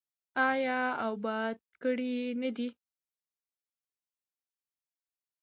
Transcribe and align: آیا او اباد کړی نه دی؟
آیا 0.49 0.81
او 1.05 1.13
اباد 1.17 1.57
کړی 1.81 2.15
نه 2.41 2.49
دی؟ 2.57 2.67